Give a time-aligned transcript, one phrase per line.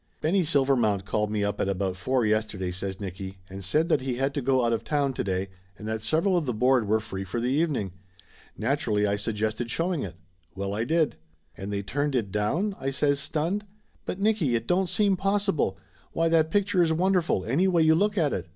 [0.19, 4.15] "Benny Silvermount called me up at about four yesterday," says Nicky, "and said that he
[4.15, 6.99] had to go out of town to day and that several of the board were
[6.99, 7.91] free for the evening.
[8.57, 10.15] Naturally I suggested showing it.
[10.55, 11.17] Well, I did!"
[11.55, 13.63] "And they turned it down?" I says, stunned.
[14.07, 15.77] "But Nicky, it don't seem possible.
[16.13, 18.47] Why, that picture is wonderful, any way you look at it.